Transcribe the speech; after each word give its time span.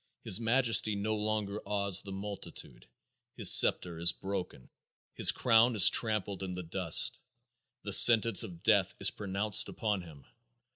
His 0.23 0.39
majesty 0.39 0.95
no 0.95 1.15
longer 1.15 1.61
awes 1.63 2.01
the 2.01 2.11
multitude; 2.11 2.87
his 3.37 3.51
scepter 3.51 3.99
is 3.99 4.11
broken; 4.11 4.67
his 5.13 5.31
crown 5.31 5.75
is 5.75 5.91
trampled 5.91 6.41
in 6.41 6.55
the 6.55 6.63
dust; 6.63 7.19
the 7.83 7.93
sentence 7.93 8.41
of 8.41 8.63
death 8.63 8.95
is 8.99 9.11
pronounced 9.11 9.69
upon 9.69 10.01
him. 10.01 10.25